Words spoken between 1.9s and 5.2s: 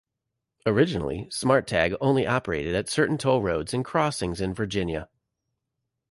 only operated at certain toll roads and crossings in Virginia.